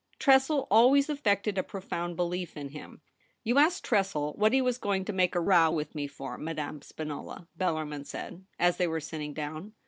[0.17, 3.01] Tressel always affected a profound belief in him.
[3.21, 6.39] * You ask Tressel what he was going to make a row with me for,
[6.39, 9.73] Madame Spinola,' Bellarmin said, as they were sitting down.